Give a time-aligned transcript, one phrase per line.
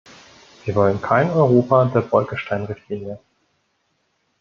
[0.65, 3.19] Wir wollen kein Europa der Bolkestein-Richtlinie.